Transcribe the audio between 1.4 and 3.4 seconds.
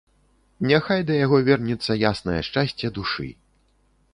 вернецца яснае шчасце душы.